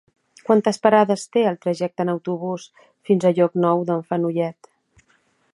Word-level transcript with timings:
Quantes 0.45 0.79
parades 0.85 1.25
té 1.35 1.43
el 1.49 1.59
trajecte 1.67 2.05
en 2.05 2.11
autobús 2.15 2.65
fins 3.11 3.27
a 3.27 3.33
Llocnou 3.41 3.89
d'en 3.91 4.05
Fenollet? 4.11 4.75